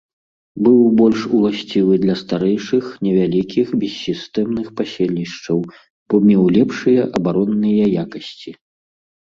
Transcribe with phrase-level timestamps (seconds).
[0.67, 5.59] Быў больш уласцівы для старэйшых, невялікіх, бессістэмных паселішчаў,
[6.07, 8.51] бо меў лепшыя абаронныя якасці.